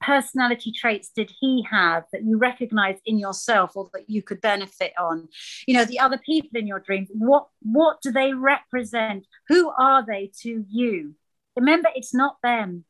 [0.00, 4.92] personality traits did he have that you recognize in yourself or that you could benefit
[4.98, 5.28] on?
[5.66, 9.26] You know the other people in your dreams what what do they represent?
[9.48, 11.14] Who are they to you?
[11.56, 12.84] Remember it's not them.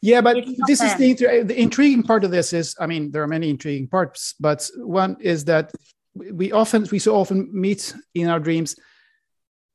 [0.00, 0.88] Yeah but this them.
[1.00, 4.34] is the, the intriguing part of this is i mean there are many intriguing parts
[4.40, 5.70] but one is that
[6.14, 8.74] we often we so often meet in our dreams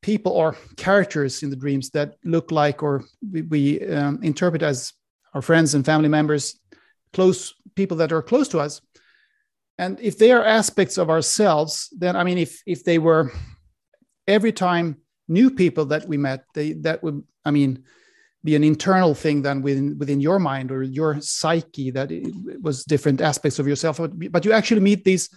[0.02, 4.94] people or characters in the dreams that look like or we, we um, interpret as
[5.36, 6.58] our friends and family members,
[7.14, 8.82] close people that are close to us.
[9.78, 13.32] And if they are aspects of ourselves, then I mean, if if they were
[14.26, 17.84] every time new people that we met, they that would I mean
[18.46, 22.86] be an internal thing then within within your mind or your psyche that it was
[22.86, 24.00] different aspects of yourself.
[24.32, 25.30] But you actually meet these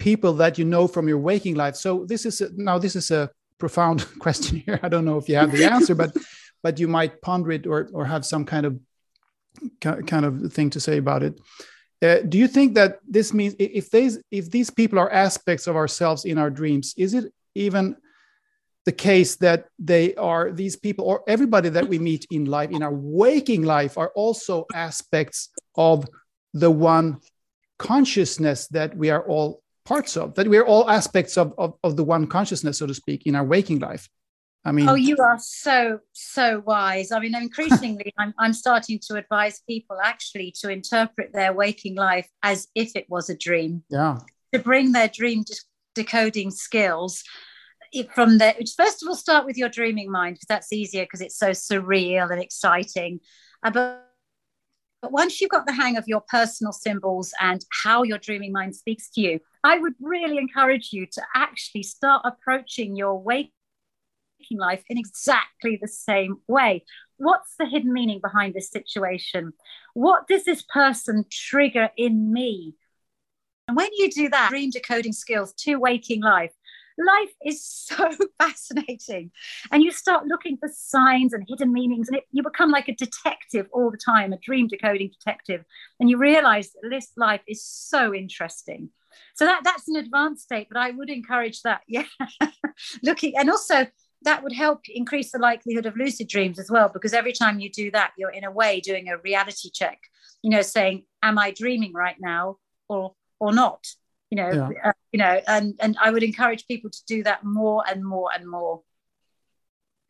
[0.00, 1.76] people that you know from your waking life.
[1.76, 4.80] So this is a, now this is a profound question here.
[4.82, 6.16] I don't know if you have the answer, but
[6.64, 8.80] but you might ponder it or or have some kind of
[9.80, 11.40] kind of thing to say about it.
[12.02, 15.76] Uh, do you think that this means if these if these people are aspects of
[15.76, 17.96] ourselves in our dreams, is it even
[18.84, 22.82] the case that they are these people or everybody that we meet in life in
[22.82, 26.04] our waking life are also aspects of
[26.52, 27.18] the one
[27.78, 31.96] consciousness that we are all parts of that we are all aspects of, of, of
[31.96, 34.08] the one consciousness so to speak in our waking life
[34.64, 37.12] I mean, oh, you are so so wise.
[37.12, 42.28] I mean, increasingly, I'm I'm starting to advise people actually to interpret their waking life
[42.42, 43.84] as if it was a dream.
[43.90, 44.18] Yeah.
[44.52, 45.54] To bring their dream de-
[45.94, 47.22] decoding skills
[48.14, 48.54] from there.
[48.76, 52.30] First of all, start with your dreaming mind because that's easier because it's so surreal
[52.30, 53.20] and exciting.
[53.62, 54.00] Uh, but
[55.02, 58.74] but once you've got the hang of your personal symbols and how your dreaming mind
[58.74, 63.52] speaks to you, I would really encourage you to actually start approaching your waking
[64.52, 66.84] life in exactly the same way.
[67.16, 69.52] What's the hidden meaning behind this situation?
[69.94, 72.74] What does this person trigger in me?
[73.68, 76.52] And when you do that, dream decoding skills to waking life,
[76.98, 79.30] life is so fascinating.
[79.70, 82.94] And you start looking for signs and hidden meanings, and it, you become like a
[82.94, 85.64] detective all the time, a dream decoding detective.
[86.00, 88.90] And you realize that this life is so interesting.
[89.34, 91.82] So that, that's an advanced state, but I would encourage that.
[91.88, 92.04] Yeah.
[93.02, 93.86] looking and also
[94.24, 97.70] that would help increase the likelihood of lucid dreams as well because every time you
[97.70, 99.98] do that you're in a way doing a reality check
[100.42, 102.56] you know saying am i dreaming right now
[102.88, 103.86] or or not?
[104.30, 104.88] You know yeah.
[104.88, 108.30] uh, you know and and i would encourage people to do that more and more
[108.34, 108.82] and more.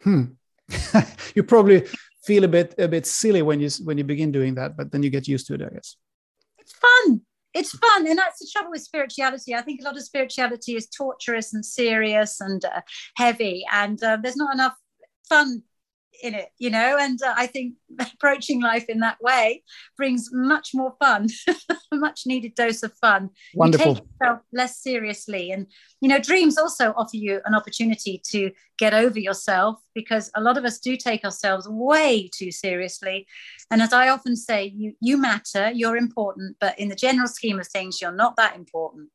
[0.02, 0.24] Hmm.
[1.34, 1.82] You probably
[2.24, 5.02] feel a bit a bit silly when you when you begin doing that but then
[5.02, 5.96] you get used to it i guess.
[6.58, 7.20] It's fun
[7.54, 9.54] it's fun and that's the trouble with spirituality.
[9.54, 12.80] I think a lot of spirituality is torturous and serious and uh,
[13.16, 14.74] heavy and uh, there's not enough
[15.28, 15.62] fun
[16.22, 16.96] in it, you know.
[16.98, 17.74] And uh, I think
[18.14, 19.62] approaching life in that way
[19.96, 21.54] brings much more fun, a
[21.96, 23.30] much needed dose of fun.
[23.54, 23.88] Wonderful.
[23.88, 25.66] You take yourself less seriously, and
[26.00, 30.58] you know, dreams also offer you an opportunity to get over yourself because a lot
[30.58, 33.26] of us do take ourselves way too seriously.
[33.70, 37.58] And as I often say, you you matter, you're important, but in the general scheme
[37.58, 39.10] of things, you're not that important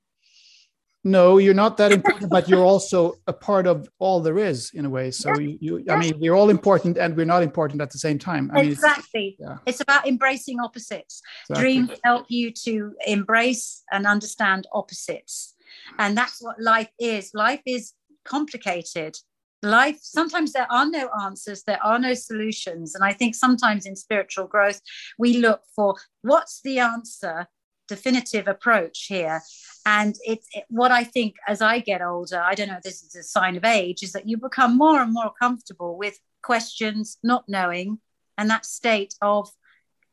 [1.04, 4.86] no you're not that important but you're also a part of all there is in
[4.86, 5.12] a way.
[5.12, 8.20] So you, you i mean we're all important and we're not important at the same
[8.20, 8.52] time.
[8.54, 9.38] I mean, exactly.
[9.40, 9.58] it's, yeah.
[9.66, 11.22] it's about embracing opposites.
[11.50, 11.62] Exactly.
[11.62, 15.56] dreams help you to embrace and understand opposites.
[15.98, 17.32] And that's what life is.
[17.34, 17.94] Life is
[18.26, 19.16] complicated.
[19.62, 22.96] Life sometimes there are no answers there are no solutions.
[22.96, 24.82] And i think sometimes in spiritual growth
[25.18, 27.48] we look for what's the answer
[27.90, 29.42] definitive approach here.
[29.86, 33.04] And it's it, what I think as I get older, I don't know if this
[33.04, 37.18] is a sign of age, is that you become more and more comfortable with questions,
[37.24, 38.00] not knowing,
[38.38, 39.50] and that state of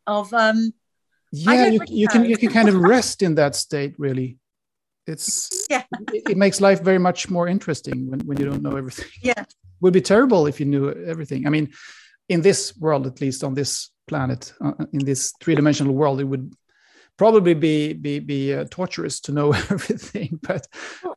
[0.06, 0.72] of um
[1.32, 4.38] yeah you, you can you can kind of rest in that state really.
[5.06, 5.84] It's yeah.
[6.12, 9.06] it, it, makes life very much more interesting when, when you don't know everything.
[9.22, 9.40] Yeah.
[9.40, 11.46] It would be terrible if you knew everything.
[11.46, 11.72] I mean
[12.28, 16.52] in this world at least on this planet uh, in this three-dimensional world it would
[17.16, 20.66] probably be be be uh, torturous to know everything but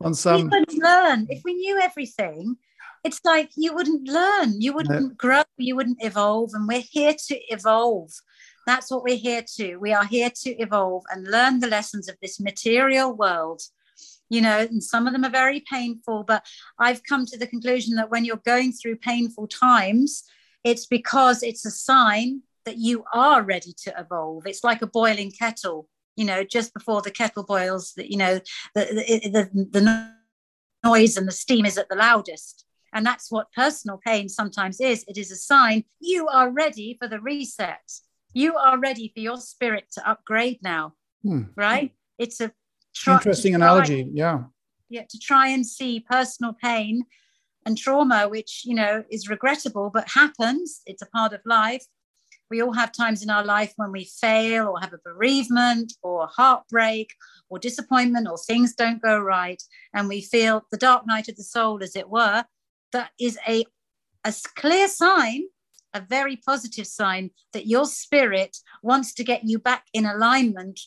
[0.01, 1.27] on some we wouldn't learn.
[1.29, 2.57] If we knew everything
[3.03, 4.61] it's like you wouldn't learn.
[4.61, 5.09] You wouldn't no.
[5.15, 5.43] grow.
[5.57, 8.11] You wouldn't evolve and we're here to evolve.
[8.65, 9.77] That's what we're here to.
[9.77, 13.61] We are here to evolve and learn the lessons of this material world.
[14.29, 16.45] You know and some of them are very painful but
[16.77, 20.23] i've come to the conclusion that when you're going through painful times
[20.63, 24.45] it's because it's a sign that you are ready to evolve.
[24.45, 28.39] It's like a boiling kettle, you know, just before the kettle boils, that you know,
[28.75, 30.09] the, the, the,
[30.83, 32.65] noise and the steam is at the loudest.
[32.93, 35.03] And that's what personal pain sometimes is.
[35.07, 37.91] It is a sign you are ready for the reset.
[38.33, 40.93] You are ready for your spirit to upgrade now,
[41.23, 41.43] hmm.
[41.55, 41.93] right?
[42.17, 42.51] It's a
[42.95, 44.09] try, interesting analogy.
[44.13, 44.43] Yeah.
[44.89, 47.03] Yeah, to try and see personal pain
[47.65, 50.81] and trauma, which you know is regrettable but happens.
[50.85, 51.85] It's a part of life
[52.49, 56.27] we all have times in our life when we fail or have a bereavement or
[56.27, 57.13] heartbreak
[57.49, 59.61] or disappointment or things don't go right.
[59.93, 62.45] And we feel the dark night of the soul, as it were.
[62.91, 63.65] That is a,
[64.23, 65.43] a clear sign,
[65.93, 70.79] a very positive sign that your spirit wants to get you back in alignment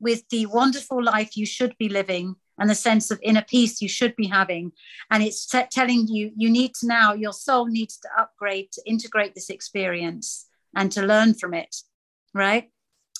[0.00, 3.88] with the wonderful life you should be living and the sense of inner peace you
[3.88, 4.72] should be having.
[5.10, 8.82] And it's t- telling you, you need to now, your soul needs to upgrade to
[8.86, 11.74] integrate this experience and to learn from it,
[12.34, 12.70] right?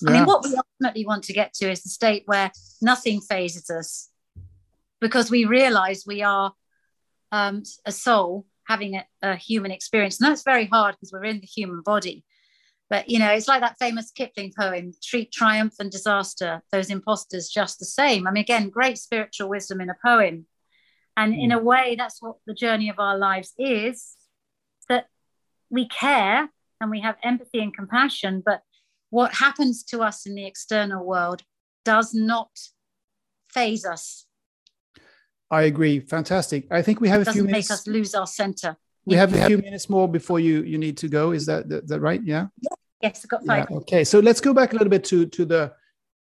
[0.01, 0.09] Yeah.
[0.09, 3.69] I mean, what we ultimately want to get to is the state where nothing fazes
[3.69, 4.09] us
[4.99, 6.53] because we realize we are
[7.31, 10.19] um, a soul having a, a human experience.
[10.19, 12.23] And that's very hard because we're in the human body.
[12.89, 17.49] But, you know, it's like that famous Kipling poem, treat triumph and disaster, those imposters
[17.49, 18.27] just the same.
[18.27, 20.45] I mean, again, great spiritual wisdom in a poem.
[21.15, 21.63] And in a mm.
[21.63, 24.15] way, that's what the journey of our lives is
[24.89, 25.05] that
[25.69, 26.49] we care
[26.81, 28.61] and we have empathy and compassion, but
[29.09, 31.43] what happens to us in the external world
[31.85, 32.49] does not
[33.49, 34.25] faze us.
[35.49, 35.99] I agree.
[35.99, 36.67] Fantastic.
[36.71, 37.69] I think we have a few minutes.
[37.69, 38.77] make us lose our center.
[39.05, 41.31] We have a few minutes more before you you need to go.
[41.31, 42.21] Is that that, that right?
[42.23, 42.47] Yeah.
[43.01, 43.67] Yes, I've got five.
[43.69, 43.77] Yeah.
[43.77, 45.73] Okay, so let's go back a little bit to to the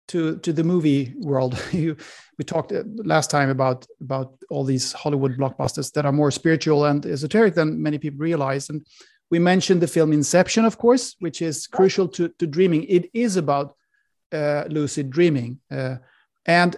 [0.08, 1.62] to to the movie world.
[1.72, 1.98] you
[2.38, 6.86] we talked uh, last time about about all these Hollywood blockbusters that are more spiritual
[6.86, 8.86] and esoteric than many people realize, and
[9.30, 12.84] we mentioned the film Inception, of course, which is crucial to, to dreaming.
[12.84, 13.76] It is about
[14.32, 15.60] uh, lucid dreaming.
[15.72, 15.98] Uh,
[16.46, 16.76] and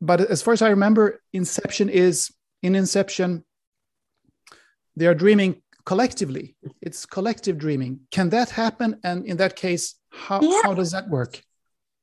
[0.00, 2.30] but as far as I remember, Inception is
[2.62, 3.44] in Inception,
[4.96, 6.56] they are dreaming collectively.
[6.80, 8.00] It's collective dreaming.
[8.10, 9.00] Can that happen?
[9.02, 10.60] And in that case, how, yeah.
[10.62, 11.42] how does that work?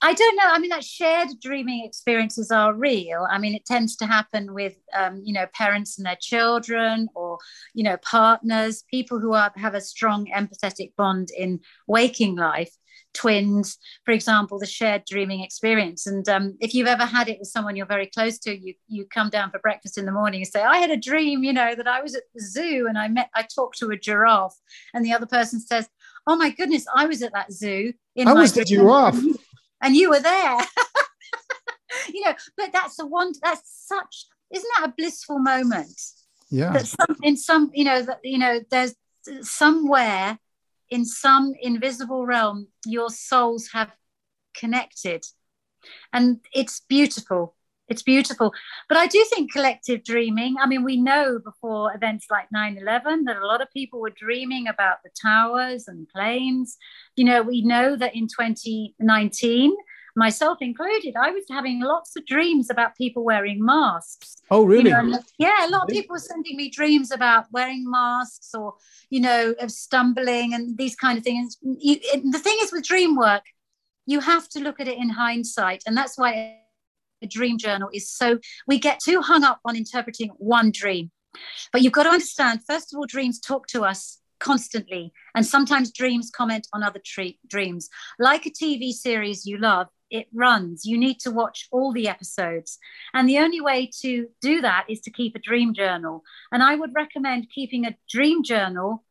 [0.03, 0.45] I don't know.
[0.47, 3.27] I mean, that shared dreaming experiences are real.
[3.29, 7.37] I mean, it tends to happen with, um, you know, parents and their children, or
[7.73, 12.71] you know, partners, people who are, have a strong empathetic bond in waking life.
[13.13, 16.07] Twins, for example, the shared dreaming experience.
[16.07, 19.05] And um, if you've ever had it with someone you're very close to, you you
[19.05, 21.75] come down for breakfast in the morning and say, "I had a dream, you know,
[21.75, 24.55] that I was at the zoo and I met, I talked to a giraffe,"
[24.93, 25.89] and the other person says,
[26.25, 29.21] "Oh my goodness, I was at that zoo." In I was the giraffe
[29.81, 30.57] and you were there.
[32.13, 36.01] You know but that's the one that's such isn't that a blissful moment?
[36.49, 36.71] Yeah.
[36.71, 38.95] That some in some you know that you know there's
[39.41, 40.39] somewhere
[40.89, 43.91] in some invisible realm your souls have
[44.55, 45.23] connected.
[46.13, 47.55] And it's beautiful
[47.91, 48.53] it's beautiful.
[48.87, 53.37] But i do think collective dreaming i mean we know before events like 9-11 that
[53.37, 56.77] a lot of people were dreaming about the towers and planes.
[57.15, 59.75] You know we know that in 2019
[60.15, 64.41] myself included i was having lots of dreams about people wearing masks.
[64.49, 64.89] Oh really?
[64.89, 68.73] you know, yeah a lot of people were sending me dreams about wearing masks or
[69.09, 71.57] you know of stumbling and these kind of things.
[71.61, 73.43] You, it, the thing is with dream work
[74.05, 76.60] you have to look at it in hindsight and that's why
[77.21, 81.11] a dream journal is so we get too hung up on interpreting one dream.
[81.71, 85.91] But you've got to understand first of all dreams talk to us constantly and sometimes
[85.91, 87.89] dreams comment on other tre- dreams.
[88.19, 90.85] Like a tv series you love it runs.
[90.85, 92.77] You need to watch all the episodes.
[93.13, 96.23] And the only way to do that is to keep a dream journal.
[96.51, 99.03] And i would recommend keeping a dream journal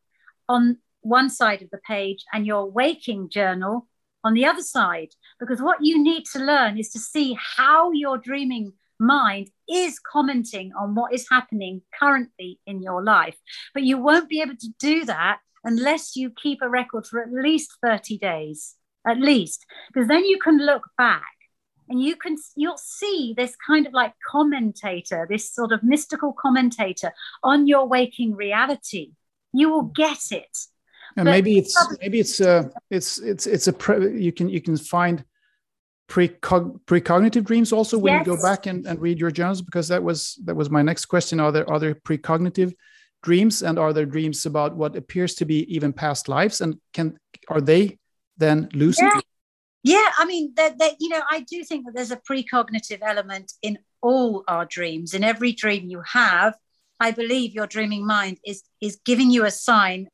[0.47, 3.87] on one side of the page and your waking journal
[4.23, 5.09] on the other side.
[5.41, 10.71] Because what you need to learn is to see how your dreaming mind is commenting
[10.79, 13.35] on what is happening currently in your life.
[13.73, 17.33] But you won't be able to do that unless you keep a record for at
[17.33, 18.75] least 30 days.
[19.03, 21.33] at least, because then you can look back
[21.89, 27.11] and you can you'll see this kind of like commentator, this sort of mystical commentator
[27.43, 29.13] on your waking reality.
[29.53, 30.55] You will get it.
[31.17, 34.61] And but maybe it's maybe it's uh it's it's it's a pre- you can you
[34.61, 35.25] can find
[36.07, 38.25] precog- precognitive dreams also when yes.
[38.25, 39.61] you go back and, and read your journals?
[39.61, 41.39] Because that was that was my next question.
[41.39, 42.73] Are there other precognitive
[43.23, 46.61] dreams and are there dreams about what appears to be even past lives?
[46.61, 47.99] And can are they
[48.37, 49.09] then lucid?
[49.13, 49.21] Yeah,
[49.83, 53.53] yeah i mean that that you know i do think that there's a precognitive element
[53.61, 55.13] in all our dreams.
[55.13, 56.55] In every dream you have
[56.99, 60.07] i believe your dreaming mind is is giving you a sign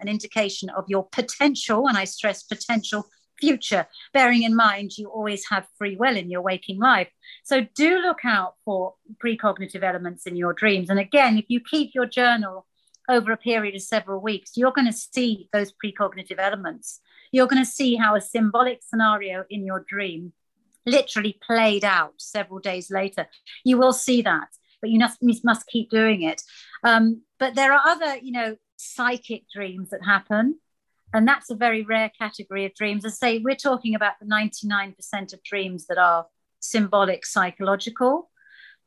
[0.00, 3.06] an indication of your potential and i stress potential
[3.42, 3.84] future,
[4.14, 7.10] bearing in mind you always have free will in your waking life.
[7.42, 10.88] So do look out for precognitive elements in your dreams.
[10.90, 12.66] And again, if you keep your journal
[13.08, 17.00] over a period of several weeks, you're going to see those precognitive elements.
[17.32, 20.32] You're going to see how a symbolic scenario in your dream
[20.86, 23.26] literally played out several days later.
[23.64, 24.48] You will see that,
[24.80, 26.42] but you must, you must keep doing it.
[26.84, 30.58] Um, but there are other, you know, psychic dreams that happen.
[31.12, 33.04] And that's a very rare category of dreams.
[33.04, 36.26] I say we're talking about the 99% of dreams that are
[36.60, 38.30] symbolic psychological.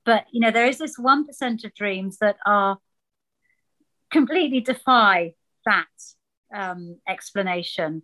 [0.06, 2.78] But you know, there is this 1% of dreams that are
[4.12, 5.34] completely defy
[5.66, 5.86] that
[6.54, 8.04] um, explanation.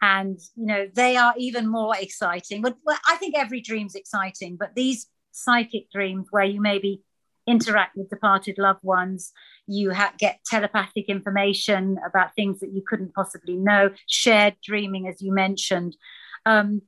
[0.00, 2.62] And you know, they are even more exciting.
[2.62, 7.02] But well, I think every dream's exciting, but these psychic dreams where you maybe
[7.46, 9.32] interact with departed loved ones.
[9.66, 15.20] You ha- get telepathic information about things that you couldn't possibly know, shared dreaming, as
[15.22, 15.96] you mentioned.
[16.46, 16.82] Um,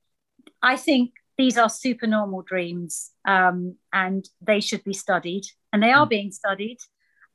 [0.63, 6.07] I think these are supernormal dreams um, and they should be studied, and they are
[6.07, 6.11] mm.
[6.11, 6.79] being studied.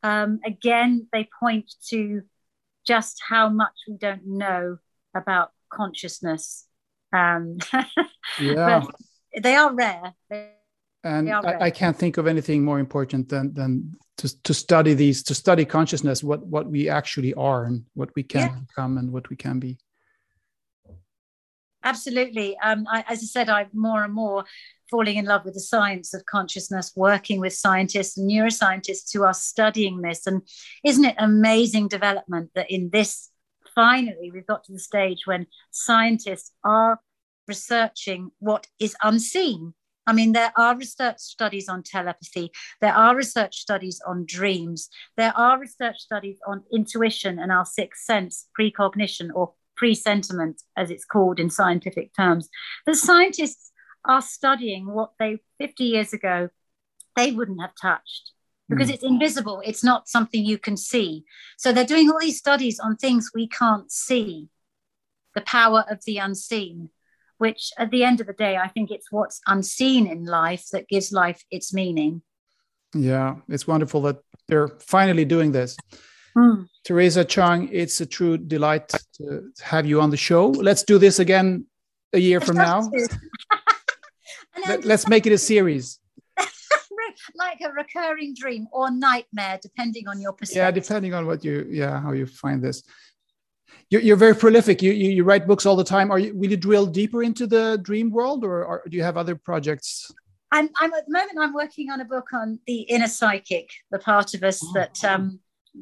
[0.04, 2.22] Um, again, they point to
[2.88, 4.78] just how much we don't know
[5.16, 6.66] about consciousness.
[7.12, 7.58] Um,
[8.40, 8.84] yeah.
[9.42, 10.14] they are rare.
[10.30, 10.52] They
[11.04, 15.24] and I, I, can't think of anything more important than than to, to study these
[15.24, 18.60] to study consciousness what what we actually are and what we can yeah.
[18.68, 19.78] become and what we can be.
[21.82, 22.58] Absolutely.
[22.58, 24.44] Um, I, as i said i'm more and more
[24.90, 29.34] falling in love with the science of consciousness working with scientists and neuroscientists who are
[29.34, 30.26] studying this.
[30.26, 30.42] And
[30.84, 33.30] isn't it amazing development that in this
[33.76, 37.00] finally we've got to the stage when scientists are
[37.48, 39.74] researching what is unseen
[40.10, 42.50] I mean, there are research studies on telepathy,
[42.82, 48.06] there are research studies on dreams, there are research studies on intuition and our sixth
[48.06, 52.50] sense, precognition or presentiment, as it's called in scientific terms.
[52.88, 53.72] The scientists
[54.04, 56.50] are studying what they 50 years ago
[57.16, 58.32] they wouldn't have touched
[58.68, 58.96] because mm.
[58.96, 59.62] it's invisible.
[59.64, 61.24] It's not something you can see.
[61.58, 64.48] So they're doing all these studies on things we can't see,
[65.36, 66.90] the power of the unseen
[67.40, 70.88] which at the end of the day, I think it's what's unseen in life that
[70.88, 72.22] gives life its meaning.
[72.94, 74.18] Yeah, it's wonderful that
[74.48, 75.78] they're finally doing this.
[76.38, 76.68] Mm.
[76.84, 80.48] Theresa Cheung, it's a true delight to have you on the show.
[80.48, 81.66] Let's do this again
[82.14, 82.92] a year from now.
[84.68, 86.00] Let, us make it a series.
[87.36, 90.62] like a recurring dream or nightmare, depending on your perspective.
[90.62, 92.84] Yeah, depending on what you, yeah, how you find this
[93.90, 94.82] you're, you're very prolific.
[94.82, 96.12] You, you, you write books all the time.
[96.12, 99.18] Are you will you drill deeper into the dream world, or, or do you have
[99.18, 100.12] other projects?
[100.52, 101.38] I'm, I'm at the moment.
[101.40, 104.72] I'm working on a book on the inner psychic, the part of us oh.
[104.74, 105.40] that um,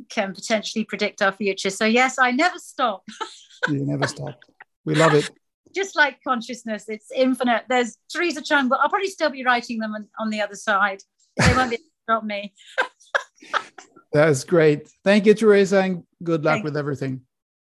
[0.09, 1.69] can potentially predict our future.
[1.69, 3.03] So yes, I never stop.
[3.69, 4.39] you never stop.
[4.85, 5.29] We love it.
[5.75, 7.65] Just like consciousness, it's infinite.
[7.69, 11.01] There's Theresa Cheung, but I'll probably still be writing them on, on the other side.
[11.37, 12.53] They won't be able stop me.
[14.13, 14.87] That's great.
[15.03, 17.21] Thank you, Theresa, and good luck Thank with everything.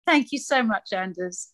[0.06, 1.52] Thank you so much, Anders.